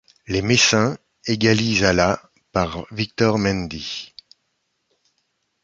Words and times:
Les 0.25 0.41
Messins 0.41 0.97
égalisent 1.27 1.83
à 1.83 1.93
la 1.93 2.19
par 2.51 2.87
Victor 2.91 3.37
Mendy. 3.37 4.15